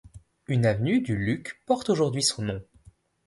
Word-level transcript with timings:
Une 0.47 0.65
avenue 0.65 1.01
du 1.01 1.15
Luc 1.15 1.61
porte 1.67 1.91
aujourd'hui 1.91 2.23
son 2.23 2.41
nom. 2.41 2.63